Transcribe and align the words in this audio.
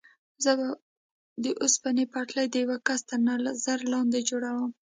زه 0.43 0.51
به 0.59 0.67
د 1.43 1.45
اوسپنې 1.61 2.03
پټلۍ 2.13 2.45
د 2.49 2.55
یوه 2.63 2.77
کس 2.87 3.01
تر 3.09 3.19
نظر 3.47 3.79
لاندې 3.93 4.19
جوړوم. 4.29 4.71